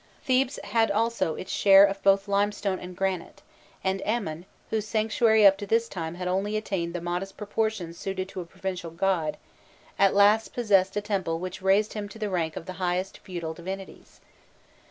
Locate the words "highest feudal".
12.81-13.53